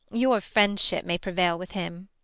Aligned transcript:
Your 0.11 0.41
friendship 0.41 1.05
may 1.05 1.19
prevail 1.19 1.59
with 1.59 1.73
him. 1.73 1.93
Luc. 1.93 2.07